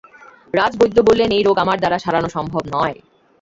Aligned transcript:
রাজবৈদ্য 0.53 0.97
বললেন 1.01 1.29
এই 1.31 1.43
রোগ 1.43 1.57
আমার 1.57 1.77
দ্বারা 1.79 1.97
সারানো 1.99 2.29
সম্ভব 2.29 2.63
নয়। 2.75 2.95